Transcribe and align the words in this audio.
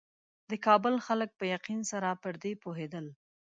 د 0.49 0.51
کابل 0.65 0.95
خلک 1.05 1.29
په 1.39 1.45
یقین 1.55 1.79
سره 1.91 2.09
پر 2.21 2.33
دې 2.43 2.53
پوهېدل. 2.63 3.05